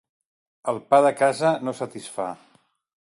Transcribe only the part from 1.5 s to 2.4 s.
no satisfà.